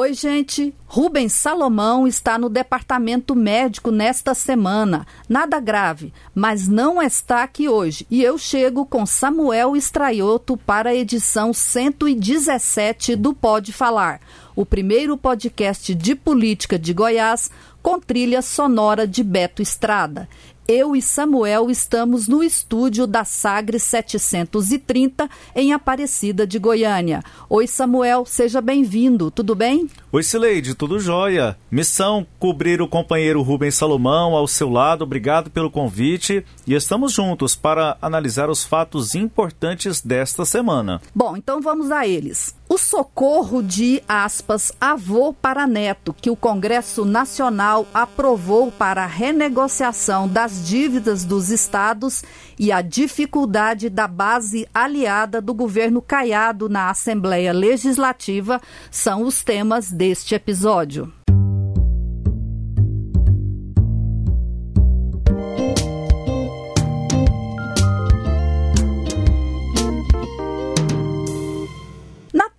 [0.00, 0.74] Oi, gente.
[0.86, 5.06] Rubens Salomão está no departamento médico nesta semana.
[5.28, 8.06] Nada grave, mas não está aqui hoje.
[8.10, 14.22] E eu chego com Samuel Estraioto para a edição 117 do Pode Falar,
[14.56, 17.50] o primeiro podcast de política de Goiás
[17.82, 20.26] com trilha sonora de Beto Estrada
[20.70, 27.24] eu e Samuel estamos no estúdio da Sagre 730, em Aparecida de Goiânia.
[27.48, 29.88] Oi, Samuel, seja bem-vindo, tudo bem?
[30.12, 31.56] Oi, Sileide, tudo jóia?
[31.70, 37.54] Missão cobrir o companheiro Rubens Salomão ao seu lado, obrigado pelo convite e estamos juntos
[37.54, 41.00] para analisar os fatos importantes desta semana.
[41.14, 42.56] Bom, então vamos a eles.
[42.68, 50.26] O socorro de, aspas, avô para neto, que o Congresso Nacional aprovou para a renegociação
[50.26, 52.24] das dívidas dos estados
[52.60, 59.90] e a dificuldade da base aliada do governo Caiado na Assembleia Legislativa são os temas
[59.90, 61.10] deste episódio.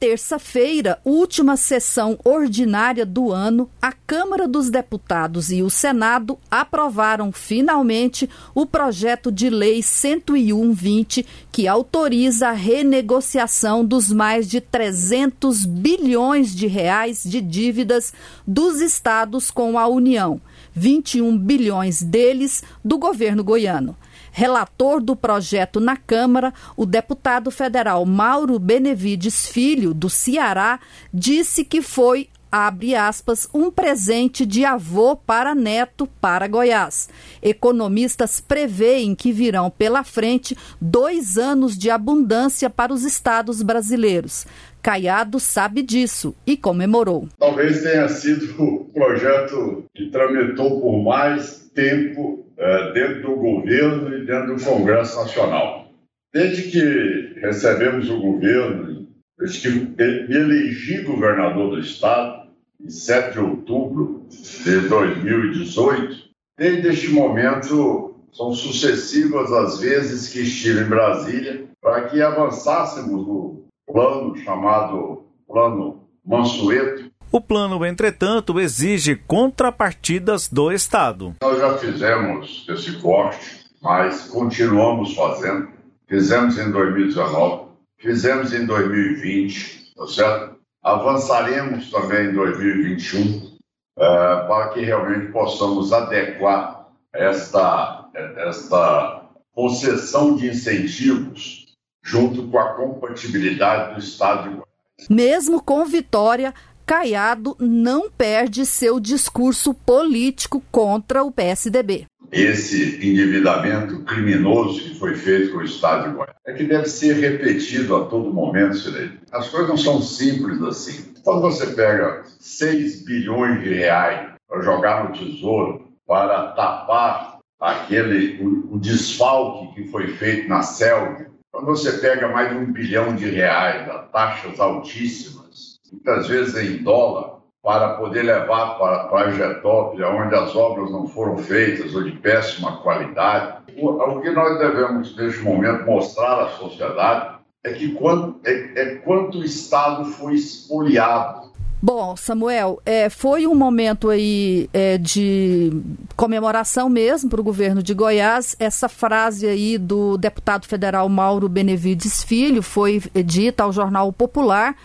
[0.01, 8.27] Terça-feira, última sessão ordinária do ano, a Câmara dos Deputados e o Senado aprovaram finalmente
[8.55, 16.65] o projeto de lei 101-20, que autoriza a renegociação dos mais de 300 bilhões de
[16.65, 18.11] reais de dívidas
[18.45, 20.41] dos estados com a União,
[20.73, 23.95] 21 bilhões deles do governo goiano.
[24.31, 30.79] Relator do projeto na Câmara, o deputado federal Mauro Benevides Filho, do Ceará,
[31.13, 37.07] disse que foi abre aspas, um presente de avô para neto para Goiás.
[37.41, 44.45] Economistas preveem que virão pela frente dois anos de abundância para os estados brasileiros.
[44.81, 47.27] Caiado sabe disso e comemorou.
[47.37, 54.25] Talvez tenha sido o projeto que tramitou por mais tempo é, dentro do governo e
[54.25, 55.87] dentro do Congresso Nacional.
[56.33, 62.49] Desde que recebemos o governo, desde que me elegi governador do Estado,
[62.79, 66.15] em 7 de outubro de 2018,
[66.57, 73.60] desde este momento são sucessivas as vezes que estive em Brasília para que avançássemos no
[73.91, 81.33] plano chamado Plano Mansueto, o plano, entretanto, exige contrapartidas do Estado.
[81.41, 85.69] Nós já fizemos esse corte, mas continuamos fazendo.
[86.09, 90.55] Fizemos em 2019, fizemos em 2020, tá certo?
[90.83, 93.59] Avançaremos também em 2021 uh,
[93.97, 98.09] eh, para que realmente possamos adequar esta,
[98.45, 101.60] esta concessão de incentivos
[102.03, 105.07] junto com a compatibilidade do Estado de Goiás.
[105.09, 106.53] Mesmo com vitória,
[106.85, 112.05] Caiado não perde seu discurso político contra o PSDB.
[112.31, 117.13] Esse endividamento criminoso que foi feito com o Estado de Goiás é que deve ser
[117.13, 119.19] repetido a todo momento, Sirene.
[119.31, 121.13] As coisas não são simples assim.
[121.23, 128.75] Quando você pega 6 bilhões de reais para jogar no tesouro para tapar aquele o,
[128.75, 133.29] o desfalque que foi feito na selva, quando você pega mais de um bilhão de
[133.29, 140.33] reais a taxas altíssimas, muitas vezes em dólar, para poder levar para, para Getópolis, onde
[140.33, 143.61] as obras não foram feitas ou de péssima qualidade.
[143.77, 149.37] O que nós devemos, neste momento, mostrar à sociedade é que quanto, é, é quanto
[149.37, 151.40] o Estado foi espoliado.
[151.83, 155.71] Bom, Samuel, é, foi um momento aí é, de
[156.15, 158.55] comemoração mesmo para o governo de Goiás.
[158.59, 164.75] Essa frase aí do deputado federal Mauro Benevides Filho foi dita ao jornal Popular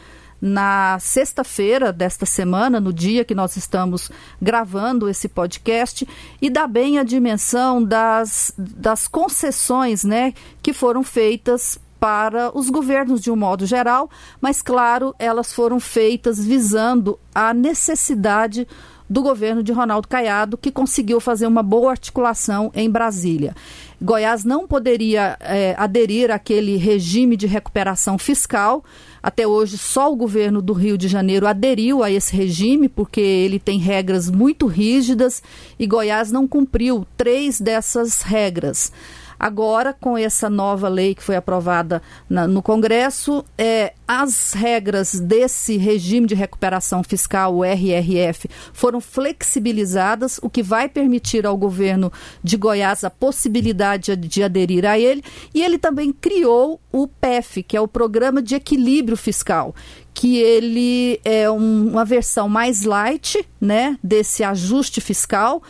[0.40, 4.10] na sexta-feira desta semana, no dia que nós estamos
[4.40, 6.06] gravando esse podcast,
[6.40, 10.32] e dá bem a dimensão das, das concessões né,
[10.62, 14.10] que foram feitas para os governos de um modo geral,
[14.40, 18.66] mas claro, elas foram feitas visando a necessidade
[19.08, 23.54] do governo de Ronaldo Caiado, que conseguiu fazer uma boa articulação em Brasília.
[24.02, 28.84] Goiás não poderia é, aderir àquele regime de recuperação fiscal.
[29.22, 33.58] Até hoje, só o governo do Rio de Janeiro aderiu a esse regime, porque ele
[33.58, 35.42] tem regras muito rígidas
[35.78, 38.92] e Goiás não cumpriu três dessas regras.
[39.38, 45.76] Agora, com essa nova lei que foi aprovada na, no Congresso, é, as regras desse
[45.76, 52.12] regime de recuperação fiscal, o RRF, foram flexibilizadas, o que vai permitir ao governo
[52.42, 55.22] de Goiás a possibilidade de, de aderir a ele.
[55.54, 59.74] E ele também criou o PEF, que é o Programa de Equilíbrio Fiscal,
[60.14, 65.62] que ele é um, uma versão mais light né, desse ajuste fiscal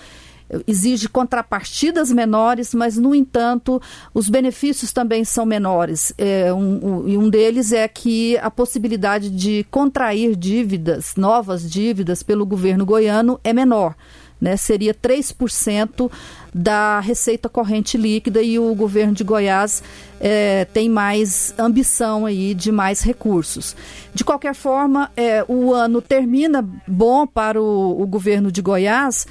[0.67, 3.81] exige contrapartidas menores, mas, no entanto,
[4.15, 6.13] os benefícios também são menores.
[6.17, 12.23] É, um, um, e um deles é que a possibilidade de contrair dívidas, novas dívidas,
[12.23, 13.95] pelo governo goiano é menor.
[14.39, 16.11] Né, seria 3%
[16.53, 19.83] da receita corrente líquida e o governo de Goiás
[20.21, 23.75] é, tem mais ambição aí de mais recursos.
[24.15, 29.27] De qualquer forma, é, o ano termina bom para o, o governo de Goiás,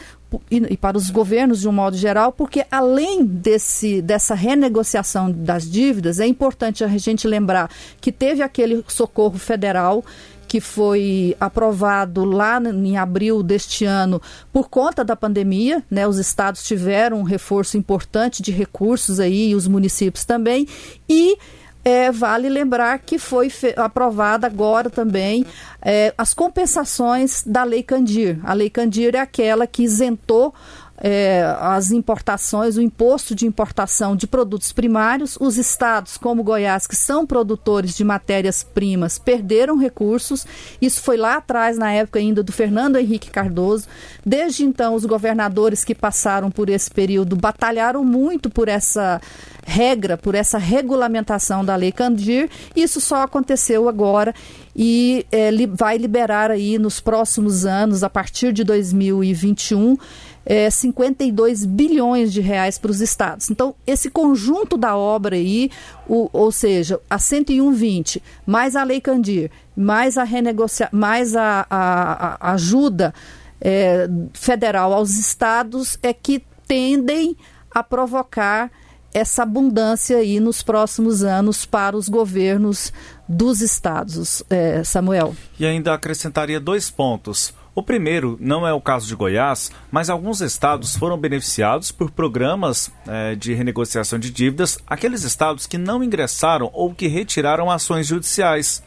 [0.49, 6.19] e, para os governos de um modo geral, porque além desse, dessa renegociação das dívidas,
[6.19, 7.69] é importante a gente lembrar
[8.01, 10.03] que teve aquele socorro federal
[10.47, 14.21] que foi aprovado lá em abril deste ano
[14.53, 16.07] por conta da pandemia, né?
[16.07, 20.67] Os estados tiveram um reforço importante de recursos aí, e os municípios também,
[21.09, 21.37] e
[21.85, 25.45] é, vale lembrar que foi aprovada agora também
[25.79, 28.39] é, as compensações da Lei Candir.
[28.43, 30.51] A Lei Candir é aquela que isentou
[30.97, 35.37] é, as importações, o imposto de importação de produtos primários.
[35.39, 40.45] Os estados, como Goiás, que são produtores de matérias-primas, perderam recursos.
[40.81, 43.87] Isso foi lá atrás, na época ainda do Fernando Henrique Cardoso.
[44.25, 49.19] Desde então, os governadores que passaram por esse período batalharam muito por essa
[49.65, 52.49] regra, por essa regulamentação da Lei Candir.
[52.75, 54.33] Isso só aconteceu agora
[54.75, 59.97] e é, vai liberar aí nos próximos anos, a partir de 2021,
[60.45, 63.49] é, 52 bilhões de reais para os estados.
[63.49, 65.71] Então, esse conjunto da obra aí,
[66.07, 72.37] o, ou seja, a 101,20, mais a Lei Candir, mais a renegocia mais a, a,
[72.39, 73.13] a ajuda
[73.59, 77.35] é, federal aos estados, é que tendem
[77.71, 78.71] a provocar
[79.13, 82.91] essa abundância aí nos próximos anos para os governos
[83.27, 85.33] dos estados, é, Samuel.
[85.57, 87.53] E ainda acrescentaria dois pontos.
[87.75, 92.89] O primeiro não é o caso de Goiás, mas alguns estados foram beneficiados por programas
[93.05, 98.81] é, de renegociação de dívidas, aqueles estados que não ingressaram ou que retiraram ações judiciais.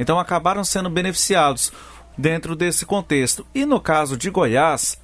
[0.00, 1.72] Então acabaram sendo beneficiados
[2.18, 3.46] dentro desse contexto.
[3.54, 5.00] E no caso de Goiás,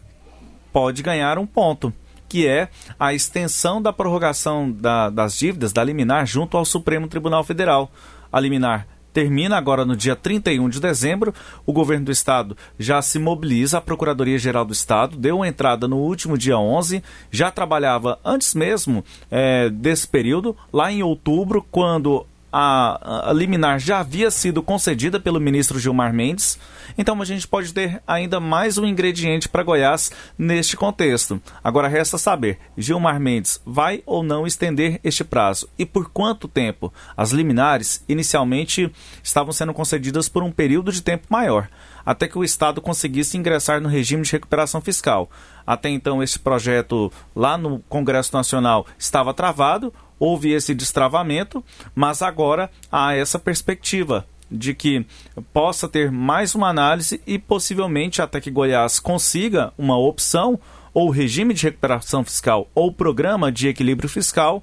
[0.72, 1.94] pode ganhar um ponto
[2.28, 2.68] que é
[2.98, 7.92] a extensão da prorrogação da, das dívidas da liminar junto ao Supremo Tribunal Federal.
[8.32, 11.34] A liminar termina agora no dia 31 de dezembro.
[11.66, 15.96] O governo do estado já se mobiliza, a Procuradoria-Geral do Estado deu uma entrada no
[15.96, 23.30] último dia 11, já trabalhava antes mesmo é, desse período, lá em outubro, quando a,
[23.30, 26.58] a, liminar já havia sido concedida pelo ministro Gilmar Mendes,
[26.98, 31.40] então a gente pode ter ainda mais um ingrediente para Goiás neste contexto.
[31.62, 36.92] Agora resta saber: Gilmar Mendes vai ou não estender este prazo e por quanto tempo?
[37.16, 38.90] As liminares inicialmente
[39.22, 41.68] estavam sendo concedidas por um período de tempo maior,
[42.04, 45.30] até que o Estado conseguisse ingressar no regime de recuperação fiscal.
[45.66, 52.70] Até então, este projeto lá no Congresso Nacional estava travado houve esse destravamento, mas agora
[52.92, 55.06] há essa perspectiva de que
[55.52, 60.60] possa ter mais uma análise e possivelmente até que Goiás consiga uma opção
[60.92, 64.62] ou regime de recuperação fiscal ou programa de equilíbrio fiscal,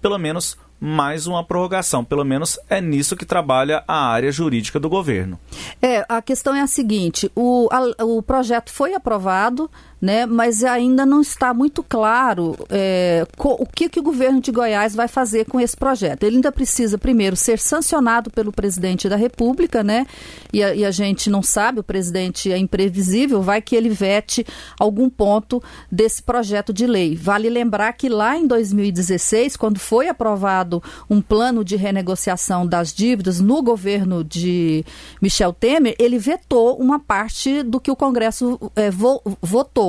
[0.00, 2.04] pelo menos mais uma prorrogação.
[2.04, 5.38] Pelo menos é nisso que trabalha a área jurídica do governo.
[5.82, 10.26] É, a questão é a seguinte: o, a, o projeto foi aprovado, né?
[10.26, 15.08] Mas ainda não está muito claro é, o que, que o governo de Goiás vai
[15.08, 16.22] fazer com esse projeto.
[16.22, 20.06] Ele ainda precisa, primeiro, ser sancionado pelo presidente da República, né?
[20.52, 24.46] E a, e a gente não sabe, o presidente é imprevisível, vai que ele vete
[24.78, 27.16] algum ponto desse projeto de lei.
[27.16, 33.40] Vale lembrar que lá em 2016, quando foi aprovado um plano de renegociação das dívidas
[33.40, 34.84] no governo de
[35.20, 39.87] Michel Temer, ele vetou uma parte do que o Congresso é, vo votou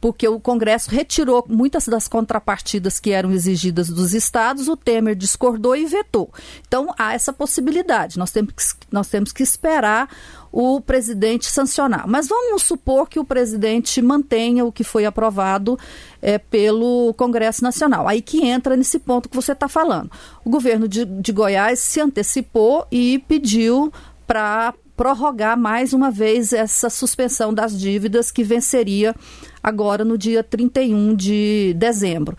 [0.00, 5.74] porque o Congresso retirou muitas das contrapartidas que eram exigidas dos estados, o Temer discordou
[5.74, 6.32] e vetou.
[6.66, 8.18] Então há essa possibilidade.
[8.18, 10.08] Nós temos que, nós temos que esperar
[10.52, 12.06] o presidente sancionar.
[12.08, 15.78] Mas vamos supor que o presidente mantenha o que foi aprovado
[16.22, 18.08] é, pelo Congresso Nacional.
[18.08, 20.10] Aí que entra nesse ponto que você está falando.
[20.44, 23.92] O governo de, de Goiás se antecipou e pediu
[24.26, 29.14] para prorrogar mais uma vez essa suspensão das dívidas que venceria
[29.62, 32.36] agora no dia 31 de dezembro.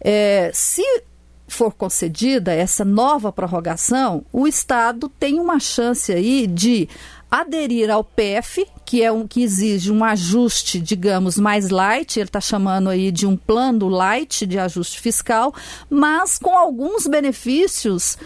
[0.00, 0.82] É, se
[1.46, 6.88] for concedida essa nova prorrogação, o Estado tem uma chance aí de
[7.30, 12.40] aderir ao PF, que é um que exige um ajuste, digamos, mais light, ele está
[12.40, 15.54] chamando aí de um plano light de ajuste fiscal,
[15.88, 18.18] mas com alguns benefícios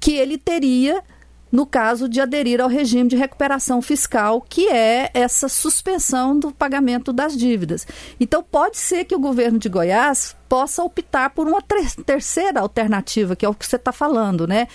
[0.00, 1.04] que ele teria
[1.50, 7.12] no caso de aderir ao regime de recuperação fiscal, que é essa suspensão do pagamento
[7.12, 7.86] das dívidas.
[8.18, 11.62] Então, pode ser que o governo de Goiás possa optar por uma
[12.04, 14.68] terceira alternativa, que é o que você está falando, né?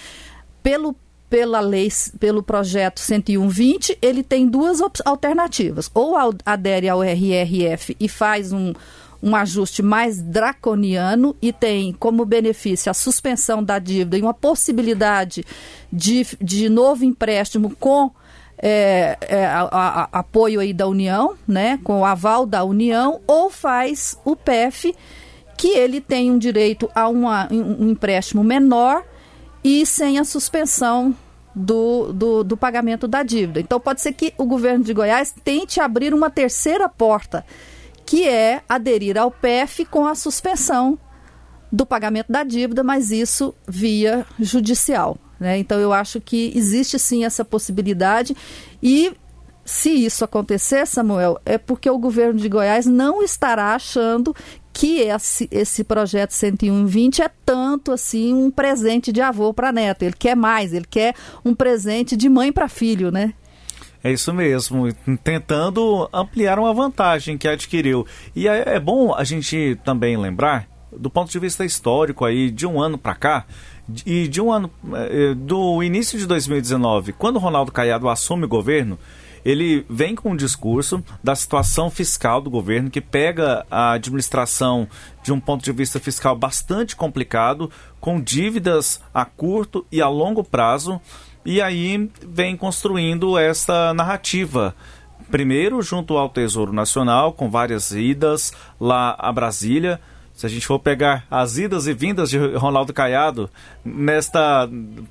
[0.63, 0.95] Pelo
[1.29, 1.87] pela lei,
[2.19, 5.89] pelo projeto 10120, ele tem duas alternativas.
[5.93, 8.73] Ou adere ao RRF e faz um,
[9.21, 15.45] um ajuste mais draconiano e tem como benefício a suspensão da dívida e uma possibilidade
[15.91, 18.11] de, de novo empréstimo com
[18.57, 23.49] é, é, a, a, apoio aí da União, né, com o aval da União, ou
[23.49, 24.95] faz o PEF,
[25.57, 29.03] que ele tem um direito a uma, um empréstimo menor
[29.63, 31.15] e sem a suspensão
[31.55, 33.59] do, do, do, pagamento da dívida.
[33.59, 37.45] Então, pode ser que o governo de Goiás tente abrir uma terceira porta
[38.11, 40.99] que é aderir ao PEF com a suspensão
[41.71, 45.17] do pagamento da dívida, mas isso via judicial.
[45.39, 45.59] Né?
[45.59, 48.35] Então, eu acho que existe sim essa possibilidade
[48.83, 49.13] e
[49.63, 54.35] se isso acontecer, Samuel, é porque o governo de Goiás não estará achando
[54.73, 60.03] que esse, esse projeto 10120 é tanto assim um presente de avô para neto.
[60.03, 61.15] Ele quer mais, ele quer
[61.45, 63.33] um presente de mãe para filho, né?
[64.03, 64.91] É isso mesmo,
[65.23, 68.05] tentando ampliar uma vantagem que adquiriu.
[68.35, 72.81] E é, bom a gente também lembrar, do ponto de vista histórico aí, de um
[72.81, 73.45] ano para cá,
[74.05, 78.97] e de um ano eh, do início de 2019, quando Ronaldo Caiado assume o governo,
[79.43, 84.87] ele vem com um discurso da situação fiscal do governo que pega a administração
[85.23, 90.43] de um ponto de vista fiscal bastante complicado, com dívidas a curto e a longo
[90.43, 91.01] prazo
[91.45, 94.75] e aí vem construindo essa narrativa.
[95.29, 99.99] Primeiro, junto ao Tesouro Nacional, com várias idas lá a Brasília.
[100.33, 103.49] Se a gente for pegar as idas e vindas de Ronaldo Caiado
[103.83, 104.67] nesta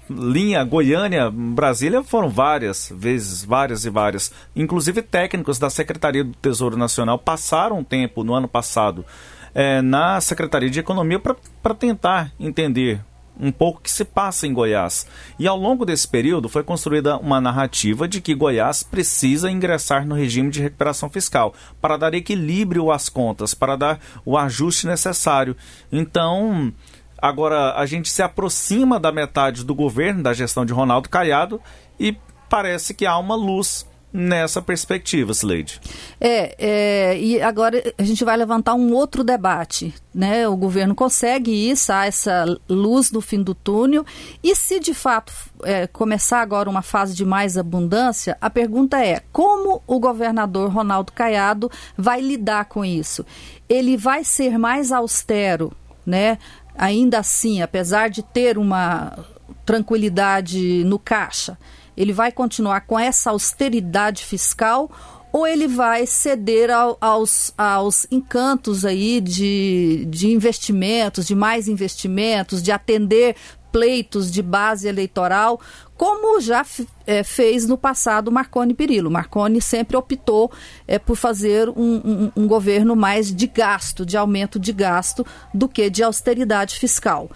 [0.08, 4.32] linha Goiânia-Brasília, foram várias vezes, várias e várias.
[4.56, 9.04] Inclusive, técnicos da Secretaria do Tesouro Nacional passaram um tempo no ano passado
[9.54, 13.00] é, na Secretaria de Economia para tentar entender
[13.40, 15.06] um pouco que se passa em Goiás.
[15.38, 20.14] E ao longo desse período foi construída uma narrativa de que Goiás precisa ingressar no
[20.14, 25.56] regime de recuperação fiscal para dar equilíbrio às contas, para dar o ajuste necessário.
[25.90, 26.72] Então,
[27.16, 31.60] agora a gente se aproxima da metade do governo, da gestão de Ronaldo Caiado,
[31.98, 32.16] e
[32.48, 35.80] parece que há uma luz nessa perspectiva, Slade.
[36.20, 40.48] É, é, e agora a gente vai levantar um outro debate, né?
[40.48, 44.04] O governo consegue isso, há essa luz no fim do túnel,
[44.42, 49.22] e se de fato é, começar agora uma fase de mais abundância, a pergunta é,
[49.32, 53.24] como o governador Ronaldo Caiado vai lidar com isso?
[53.68, 55.72] Ele vai ser mais austero,
[56.04, 56.38] né?
[56.76, 59.16] Ainda assim, apesar de ter uma
[59.64, 61.56] tranquilidade no caixa,
[62.00, 64.90] ele vai continuar com essa austeridade fiscal
[65.30, 72.62] ou ele vai ceder ao, aos, aos encantos aí de, de investimentos, de mais investimentos,
[72.62, 73.36] de atender
[73.70, 75.60] pleitos de base eleitoral,
[75.94, 76.64] como já
[77.06, 79.10] é, fez no passado Marconi Perillo.
[79.10, 80.50] Marconi sempre optou
[80.88, 85.68] é, por fazer um, um, um governo mais de gasto, de aumento de gasto, do
[85.68, 87.30] que de austeridade fiscal.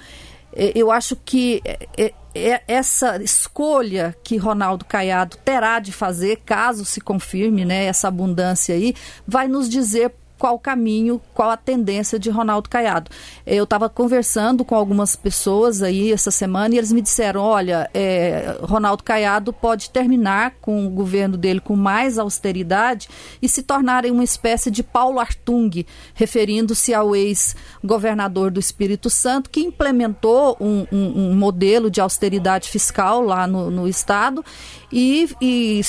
[0.54, 6.84] É, eu acho que é, é, essa escolha que Ronaldo Caiado terá de fazer, caso
[6.84, 8.94] se confirme né, essa abundância aí,
[9.26, 13.10] vai nos dizer qual o caminho, qual a tendência de Ronaldo Caiado.
[13.46, 18.56] Eu estava conversando com algumas pessoas aí essa semana e eles me disseram: olha, é,
[18.62, 23.08] Ronaldo Caiado pode terminar com o governo dele com mais austeridade
[23.40, 29.60] e se tornarem uma espécie de Paulo Artung, referindo-se ao ex-governador do Espírito Santo, que
[29.60, 34.44] implementou um, um, um modelo de austeridade fiscal lá no, no estado
[34.90, 35.80] e, e,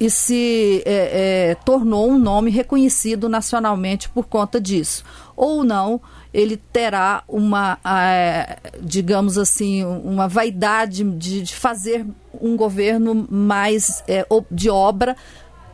[0.00, 5.04] e se é, é, tornou um nome reconhecido na nacionalmente por conta disso.
[5.36, 6.00] Ou não,
[6.32, 12.06] ele terá uma, é, digamos assim, uma vaidade de, de, fazer
[12.40, 15.16] um governo mais é, de obra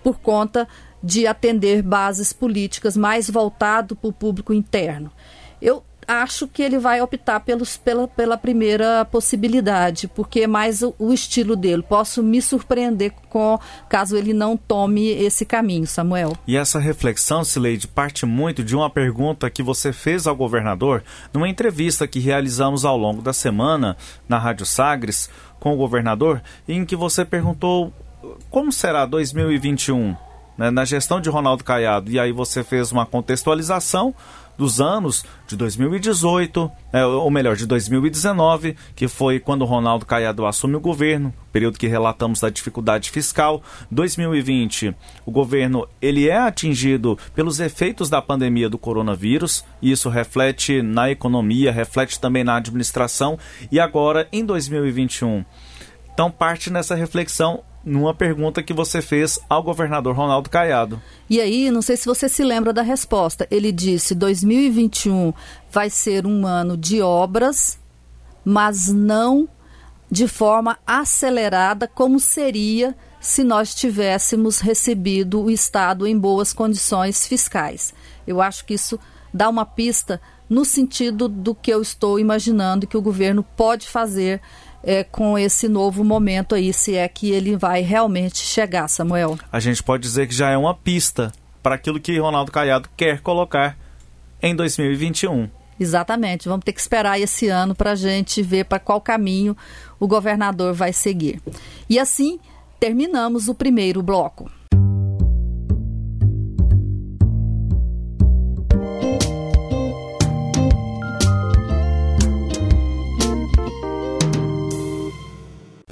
[0.03, 0.67] por conta
[1.03, 5.13] de atender bases políticas mais voltado para o público interno.
[5.61, 10.95] Eu acho que ele vai optar pelos, pela, pela primeira possibilidade, porque é mais o,
[10.99, 11.83] o, estilo dele.
[11.83, 13.61] Posso me surpreender com
[13.91, 16.33] caso ele não tome esse caminho, Samuel.
[16.47, 21.49] E essa reflexão, Sileide, parte muito de uma pergunta que você fez ao governador numa
[21.49, 23.95] entrevista que realizamos ao longo da semana
[24.27, 25.29] na Rádio Sagres
[25.61, 27.93] com o governador, em que você perguntou
[28.51, 30.17] como será 2021
[30.57, 32.11] né, na gestão de Ronaldo Caiado.
[32.11, 34.15] E aí você fez uma contextualização
[34.59, 40.75] dos anos de 2018, é, ou melhor, de 2019, que foi quando Ronaldo Caiado assume
[40.75, 43.63] o governo, período que relatamos da dificuldade fiscal.
[43.91, 50.83] 2020, o governo ele é atingido pelos efeitos da pandemia do coronavírus, e isso reflete
[50.83, 53.39] na economia, reflete também na administração,
[53.71, 55.45] e agora em 2021.
[56.13, 61.01] Então parte nessa reflexão numa pergunta que você fez ao governador Ronaldo Caiado.
[61.29, 63.47] E aí, não sei se você se lembra da resposta.
[63.51, 65.33] Ele disse: 2021
[65.71, 67.79] vai ser um ano de obras,
[68.45, 69.49] mas não
[70.11, 77.93] de forma acelerada como seria se nós tivéssemos recebido o Estado em boas condições fiscais.
[78.27, 78.99] Eu acho que isso
[79.33, 84.41] dá uma pista no sentido do que eu estou imaginando que o governo pode fazer
[84.89, 89.39] é, com esse novo momento aí, se é que ele vai realmente chegar, Samuel.
[89.53, 91.31] A gente pode dizer que já é uma pista
[91.63, 93.77] para aquilo que Ronaldo Caiado quer colocar
[94.41, 95.51] em 2021.
[95.79, 99.55] Exatamente, vamos ter que esperar esse ano para a gente ver para qual caminho
[100.01, 101.39] o governador vai seguir.
[101.87, 102.41] E assim
[102.81, 104.51] terminamos o primeiro bloco.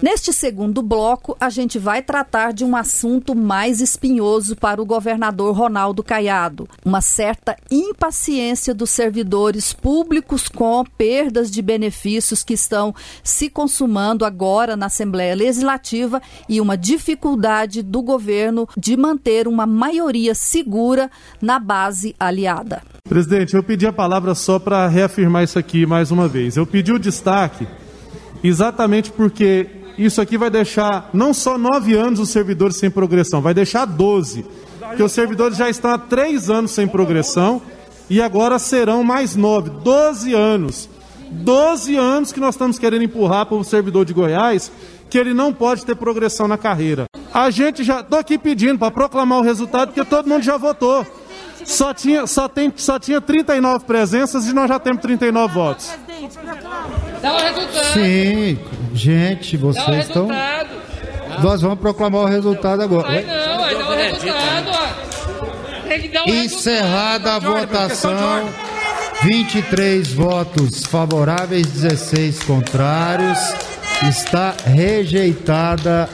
[0.09, 5.53] Neste segundo bloco, a gente vai tratar de um assunto mais espinhoso para o governador
[5.53, 12.95] Ronaldo Caiado: uma certa impaciência dos servidores públicos com perdas de benefícios que estão
[13.25, 20.37] se consumando agora na Assembleia Legislativa e uma dificuldade do governo de manter uma maioria
[20.37, 21.11] segura
[21.43, 22.81] na base aliada.
[23.09, 26.57] Presidente, eu pedi a palavra só para reafirmar isso aqui mais uma vez.
[26.57, 27.67] Eu pedi o destaque
[28.45, 33.55] exatamente porque isso aqui vai deixar não só nove anos os servidores sem progressão, vai
[33.55, 34.45] deixar doze.
[34.79, 37.61] Porque os servidores já estão há três anos sem progressão
[38.09, 40.89] e agora serão mais nove, doze anos.
[41.31, 44.71] Doze anos que nós estamos querendo empurrar para o servidor de Goiás,
[45.11, 47.07] que ele não pode ter progressão na carreira.
[47.35, 51.05] A gente já estou aqui pedindo para proclamar o resultado, porque todo mundo já votou.
[51.65, 55.93] Só tinha, só, tem, só tinha 39 presenças e nós já temos 39 votos.
[57.23, 57.93] Dá o resultado.
[57.93, 58.59] Sim,
[58.95, 60.29] gente, vocês estão.
[61.43, 63.09] Nós vamos proclamar o resultado agora.
[63.09, 65.89] Vai não, vai dar o resultado, ó.
[65.89, 68.49] Tem que dar o Encerrada a votação.
[69.23, 73.39] 23 votos favoráveis, 16 contrários.
[74.09, 76.09] Está rejeitada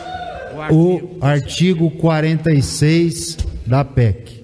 [0.70, 4.41] o artigo 46 da PEC.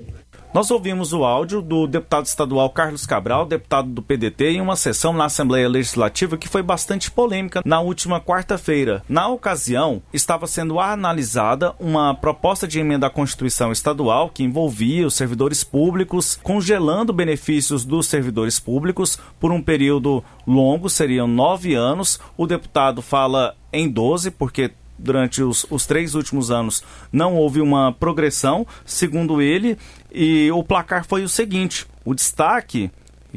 [0.52, 5.12] Nós ouvimos o áudio do deputado estadual Carlos Cabral, deputado do PDT, em uma sessão
[5.12, 9.02] na Assembleia Legislativa que foi bastante polêmica na última quarta-feira.
[9.06, 15.14] Na ocasião, estava sendo analisada uma proposta de emenda à Constituição Estadual que envolvia os
[15.14, 22.18] servidores públicos, congelando benefícios dos servidores públicos por um período longo, seriam nove anos.
[22.38, 26.82] O deputado fala em 12, porque durante os, os, três últimos anos
[27.12, 29.78] não houve uma progressão, segundo ele,
[30.12, 32.90] e o placar foi o seguinte: o destaque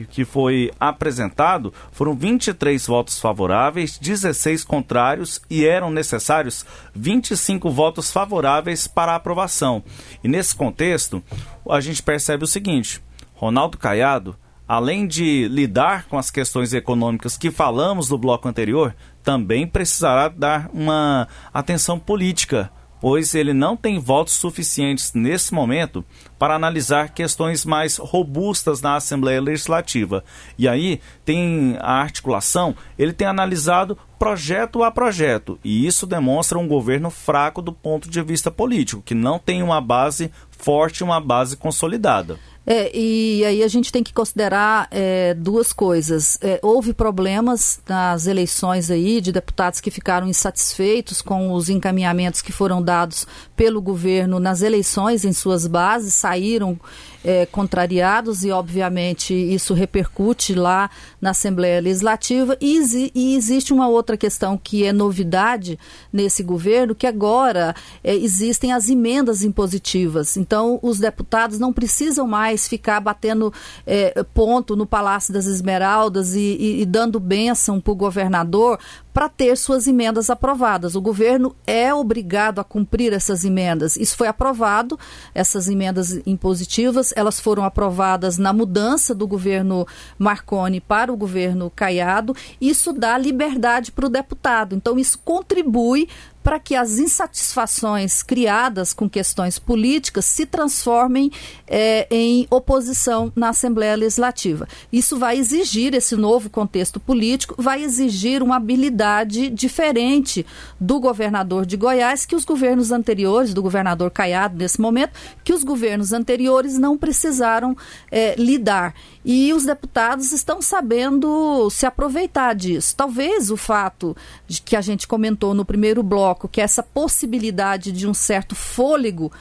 [0.10, 8.88] que foi apresentado foram 23 votos favoráveis, 16 contrários e eram necessários 25 votos favoráveis
[8.88, 9.84] para aprovação.
[10.24, 11.22] E nesse contexto,
[11.70, 13.02] a gente percebe o seguinte:
[13.36, 14.38] Ronaldo Caiado
[14.72, 20.70] além de lidar com as questões econômicas que falamos no bloco anterior, também precisará dar
[20.74, 26.06] uma atenção política, pois ele não tem votos suficientes nesse momento
[26.38, 30.24] para analisar questões mais robustas na Assembleia Legislativa.
[30.58, 36.68] E aí tem a articulação, ele tem analisado projeto a projeto, e isso demonstra um
[36.68, 41.58] governo fraco do ponto de vista político, que não tem uma base forte, uma base
[41.58, 42.38] consolidada.
[42.66, 46.38] É, e aí a gente tem que considerar é, duas coisas.
[46.42, 52.52] É, houve problemas nas eleições aí de deputados que ficaram insatisfeitos com os encaminhamentos que
[52.52, 56.80] foram dados pelo governo nas eleições em suas bases, saíram
[57.24, 62.58] é, contrariados e, obviamente, isso repercute lá na Assembleia Legislativa.
[62.60, 65.78] E, e, existe uma outra questão que é novidade
[66.12, 70.38] nesse governo, que agora é, existem as emendas impositivas.
[70.38, 73.54] Então, os deputados não precisam mais ficar batendo
[73.86, 78.80] é, ponto no Palácio das Esmeraldas e, e, e dando bênção para o governador
[79.14, 80.96] para ter suas emendas aprovadas.
[80.96, 83.96] O governo é obrigado a cumprir essas emendas.
[83.96, 84.98] Isso foi aprovado,
[85.34, 89.86] essas emendas impositivas, elas foram aprovadas na mudança do governo
[90.18, 92.36] Marconi para o governo Caiado.
[92.60, 94.76] Isso dá liberdade para o deputado.
[94.76, 96.08] Então, isso contribui
[96.44, 101.32] para que as insatisfações criadas com questões políticas se transformem
[101.68, 104.68] é, em oposição na Assembleia Legislativa.
[104.92, 110.46] Isso vai exigir, esse novo contexto político, vai exigir uma habilidade diferente
[110.80, 115.64] do governador de Goiás, que os governos anteriores, do governador Caiado nesse momento, que os
[115.64, 117.76] governos anteriores não precisaram
[118.12, 118.94] é, lidar.
[119.24, 122.96] E os deputados estão sabendo se aproveitar disso.
[122.96, 124.16] Talvez o fato
[124.48, 129.32] de que a gente comentou no primeiro bloco, que essa possibilidade de um certo fôlego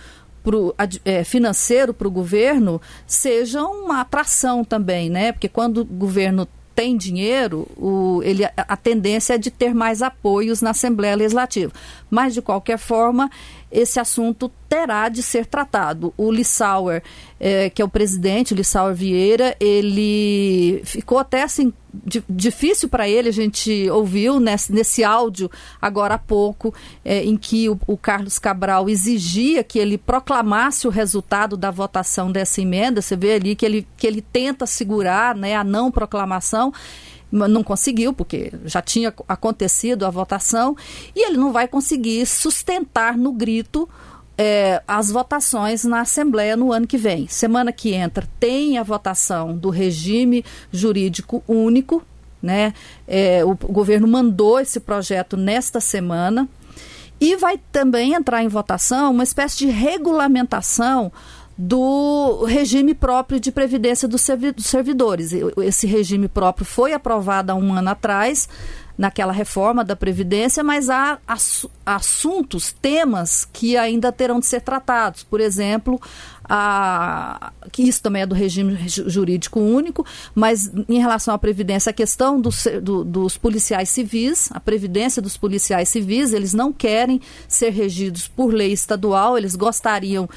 [0.43, 0.75] pro,
[1.05, 5.33] é, financeiro para o governo seja uma atração também, né?
[5.33, 10.63] Porque quando o governo tem dinheiro, o, ele, a tendência é de ter mais apoios
[10.63, 11.73] na Assembleia Legislativa.
[12.09, 13.31] Mas, de qualquer forma,
[13.71, 16.13] esse assunto terá de ser tratado.
[16.17, 17.03] O Lissauer,
[17.39, 23.09] é, que é o presidente, o Lissauer Vieira, ele ficou até assim di, difícil para
[23.09, 27.97] ele, a gente ouviu nesse, nesse áudio agora há pouco, é, em que o, o,
[27.97, 33.03] Carlos Cabral exigia que ele proclamasse o resultado da votação dessa emenda.
[33.03, 36.73] Você vê ali que ele, que ele tenta segurar né, a não proclamação
[37.31, 40.77] não conseguiu, porque já tinha acontecido a votação,
[41.15, 43.89] e ele não vai conseguir sustentar no grito
[44.37, 47.29] é, as votações na Assembleia no ano que vem.
[47.29, 52.03] Semana que entra tem a votação do regime jurídico único,
[52.43, 52.73] né?
[53.07, 56.49] É, o, o governo mandou esse projeto nesta semana.
[57.21, 61.13] E vai também entrar em votação uma espécie de regulamentação
[61.63, 64.23] do regime próprio de previdência dos
[64.57, 65.31] servidores.
[65.59, 68.49] Esse regime próprio foi aprovado há um ano atrás,
[68.97, 71.19] naquela reforma da Previdência, mas há
[71.85, 75.23] assuntos, temas que ainda terão de ser tratados.
[75.23, 76.01] Por exemplo,
[76.53, 81.93] a, que isso também é do regime jurídico único, mas em relação à Previdência, a
[81.93, 82.51] questão do,
[82.83, 88.53] do, dos policiais civis, a Previdência dos policiais civis, eles não querem ser regidos por
[88.53, 90.29] lei estadual, eles gostariam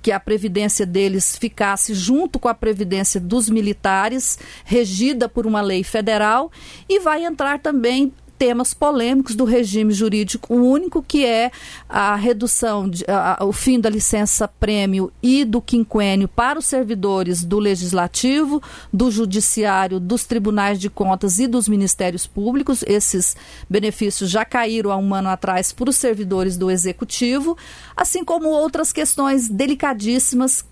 [0.00, 5.82] que a Previdência deles ficasse junto com a Previdência dos militares, regida por uma lei
[5.82, 6.52] federal,
[6.88, 11.50] e vai entrar também temas polêmicos do regime jurídico único, que é
[11.88, 17.44] a redução, de, a, o fim da licença prêmio e do quinquênio para os servidores
[17.44, 22.84] do legislativo, do judiciário, dos tribunais de contas e dos ministérios públicos.
[22.86, 23.36] Esses
[23.68, 27.56] benefícios já caíram há um ano atrás para os servidores do executivo,
[27.96, 30.64] assim como outras questões delicadíssimas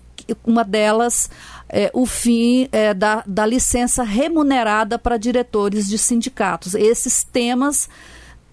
[0.43, 1.29] uma delas
[1.69, 6.75] é, o fim é, da, da licença remunerada para diretores de sindicatos.
[6.75, 7.89] Esses temas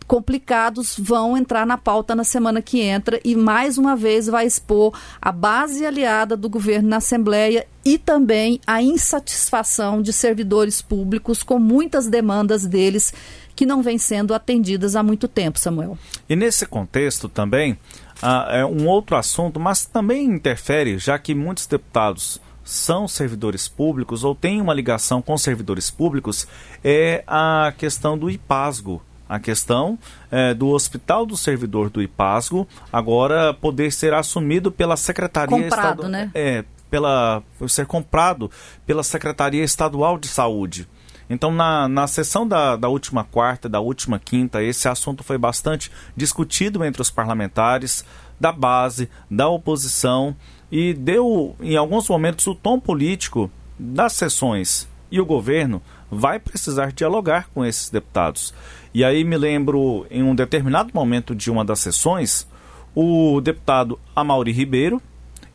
[0.07, 4.99] complicados vão entrar na pauta na semana que entra e mais uma vez vai expor
[5.21, 11.59] a base aliada do governo na Assembleia e também a insatisfação de servidores públicos com
[11.59, 13.15] muitas demandas deles
[13.57, 15.97] que não vêm sendo atendidas há muito tempo, Samuel.
[16.29, 17.79] E nesse contexto também,
[18.21, 24.25] ah, é um outro assunto, mas também interfere, já que muitos deputados são servidores públicos
[24.25, 26.47] ou têm uma ligação com servidores públicos,
[26.83, 29.03] é a questão do IPASGO.
[29.29, 29.99] A questão
[30.31, 36.09] é, do Hospital do Servidor do IPASGO agora poder ser assumido pela Secretaria Estadual.
[36.09, 36.31] Né?
[36.35, 38.51] É, pela, ser comprado
[38.85, 40.87] pela Secretaria Estadual de Saúde.
[41.31, 45.91] Então, na, na sessão da, da última quarta, da última quinta, esse assunto foi bastante
[46.15, 48.05] discutido entre os parlamentares
[48.39, 50.37] da base, da oposição
[50.73, 54.89] e deu, em alguns momentos, o tom político das sessões.
[55.11, 58.55] E o governo vai precisar dialogar com esses deputados.
[58.95, 62.49] E aí me lembro, em um determinado momento de uma das sessões,
[62.95, 65.01] o deputado Amauri Ribeiro,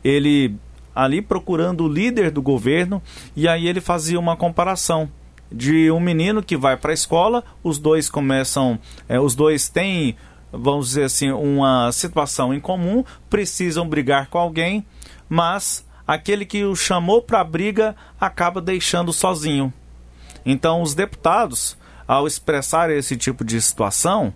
[0.04, 0.56] ele
[0.94, 3.02] ali procurando o líder do governo,
[3.36, 5.10] e aí ele fazia uma comparação
[5.52, 10.16] de um menino que vai para a escola, os dois começam, é, os dois têm,
[10.52, 14.86] vamos dizer assim, uma situação em comum, precisam brigar com alguém,
[15.30, 19.74] mas aquele que o chamou para a briga acaba deixando sozinho.
[20.46, 24.34] Então, os deputados, ao expressar esse tipo de situação,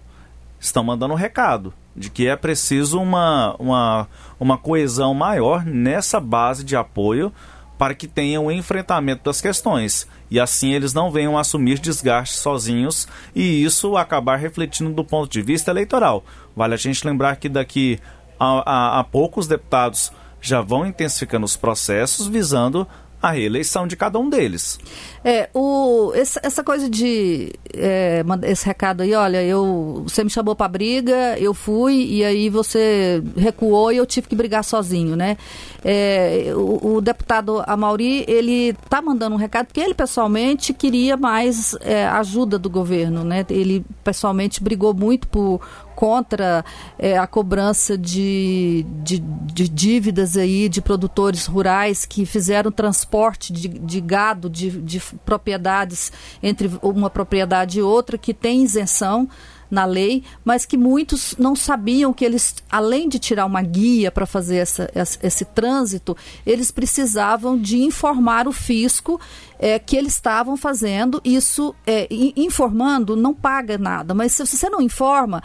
[0.59, 4.07] estão mandando um recado de que é preciso uma, uma,
[4.39, 7.31] uma coesão maior nessa base de apoio
[7.77, 13.07] para que tenham um enfrentamento das questões e assim eles não venham assumir desgastes sozinhos
[13.35, 16.23] e isso acabar refletindo do ponto de vista eleitoral.
[16.55, 17.99] Vale a gente lembrar que daqui
[18.39, 22.87] a, a, a poucos deputados já vão intensificando os processos visando
[23.21, 24.79] a reeleição de cada um deles.
[25.23, 30.55] É, o, essa, essa coisa de é, esse recado aí, olha, eu, você me chamou
[30.55, 35.37] para briga, eu fui e aí você recuou e eu tive que brigar sozinho, né?
[35.85, 41.75] É, o, o, deputado Amauri, ele tá mandando um recado porque ele pessoalmente queria mais
[41.81, 43.45] é, ajuda do governo, né?
[43.49, 45.61] Ele pessoalmente brigou muito por
[45.95, 46.63] contra
[46.97, 53.67] é, a cobrança de, de, de, dívidas aí de produtores rurais que fizeram transporte de,
[53.67, 59.27] de gado de, de propriedades entre uma propriedade e outra que tem isenção
[59.71, 64.25] na lei, mas que muitos não sabiam que eles, além de tirar uma guia para
[64.25, 69.19] fazer essa, esse, esse, trânsito, eles precisavam de informar o fisco
[69.57, 71.21] é, que eles estavam fazendo.
[71.23, 75.41] Isso, é, informando não paga nada, mas se você não informa,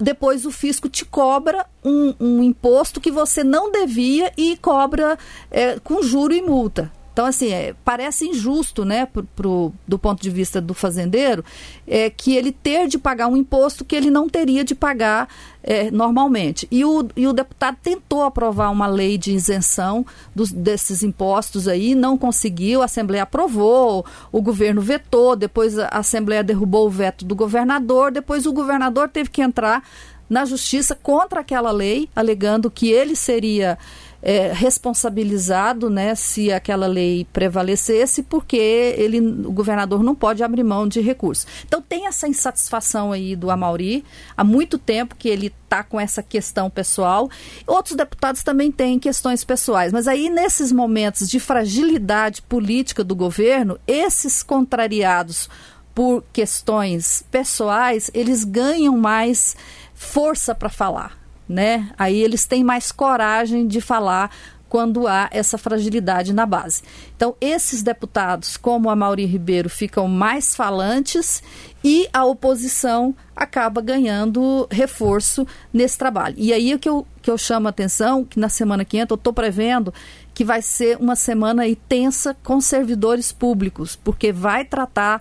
[0.00, 5.18] depois o fisco te cobra um, um imposto que você não devia e cobra
[5.50, 6.90] é, com juro e multa.
[7.20, 11.44] Então, assim, é, parece injusto, né, pro, pro, do ponto de vista do fazendeiro,
[11.86, 15.28] é, que ele ter de pagar um imposto que ele não teria de pagar
[15.62, 16.66] é, normalmente.
[16.70, 21.94] E o, e o deputado tentou aprovar uma lei de isenção dos, desses impostos aí,
[21.94, 24.02] não conseguiu, a Assembleia aprovou,
[24.32, 29.28] o governo vetou, depois a Assembleia derrubou o veto do governador, depois o governador teve
[29.28, 29.82] que entrar
[30.30, 33.76] na justiça contra aquela lei, alegando que ele seria
[34.22, 40.86] é, responsabilizado né, se aquela lei prevalecesse, porque ele, o governador não pode abrir mão
[40.86, 41.46] de recursos.
[41.66, 44.04] Então tem essa insatisfação aí do Amauri,
[44.36, 47.30] há muito tempo que ele está com essa questão pessoal.
[47.66, 53.78] Outros deputados também têm questões pessoais, mas aí nesses momentos de fragilidade política do governo,
[53.86, 55.48] esses contrariados
[55.94, 59.56] por questões pessoais, eles ganham mais
[59.94, 61.19] força para falar
[61.50, 61.90] né?
[61.98, 64.30] Aí eles têm mais coragem de falar
[64.68, 66.82] quando há essa fragilidade na base.
[67.16, 71.42] Então, esses deputados, como a Mauri Ribeiro, ficam mais falantes
[71.82, 76.36] e a oposição acaba ganhando reforço nesse trabalho.
[76.38, 79.14] E aí é que eu, que eu chamo a atenção, que na semana que entra
[79.14, 79.92] eu estou prevendo
[80.32, 85.20] que vai ser uma semana aí tensa com servidores públicos, porque vai tratar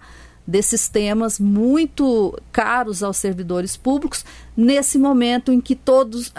[0.49, 4.25] desses temas muito caros aos servidores públicos
[4.57, 6.33] nesse momento em que todos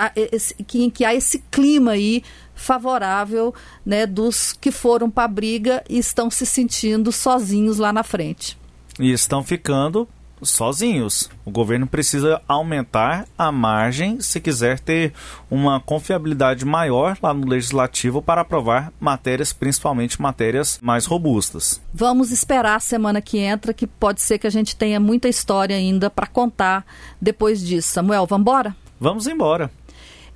[0.74, 3.54] em que há esse clima aí favorável
[3.86, 8.58] né, dos que foram para a briga e estão se sentindo sozinhos lá na frente.
[8.98, 10.08] E estão ficando
[10.42, 11.30] sozinhos.
[11.44, 15.12] O governo precisa aumentar a margem se quiser ter
[15.50, 21.80] uma confiabilidade maior lá no legislativo para aprovar matérias, principalmente matérias mais robustas.
[21.92, 25.76] Vamos esperar a semana que entra, que pode ser que a gente tenha muita história
[25.76, 26.84] ainda para contar
[27.20, 27.88] depois disso.
[27.88, 28.76] Samuel, vamos embora?
[29.00, 29.70] Vamos embora.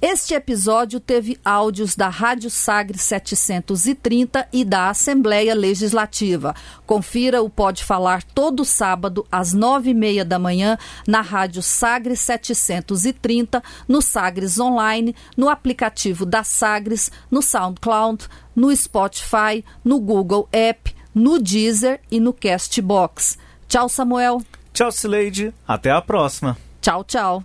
[0.03, 6.55] Este episódio teve áudios da Rádio Sagre 730 e da Assembleia Legislativa.
[6.85, 10.77] Confira o Pode Falar todo sábado às nove e meia da manhã
[11.07, 19.65] na Rádio Sagres 730, no Sagres Online, no aplicativo da Sagres, no SoundCloud, no Spotify,
[19.85, 23.39] no Google App, no Deezer e no Castbox.
[23.69, 24.43] Tchau, Samuel.
[24.73, 25.55] Tchau, Sileide.
[25.67, 26.59] Até a próxima.
[26.83, 27.45] Tchau, tchau.